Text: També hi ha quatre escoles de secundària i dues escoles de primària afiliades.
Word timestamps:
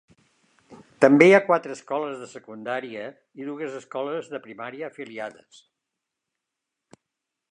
També 1.03 1.27
hi 1.31 1.35
ha 1.39 1.43
quatre 1.49 1.75
escoles 1.79 2.15
de 2.21 2.29
secundària 2.31 3.03
i 3.43 3.47
dues 3.51 3.77
escoles 3.81 4.33
de 4.33 4.43
primària 4.47 4.89
afiliades. 4.95 5.63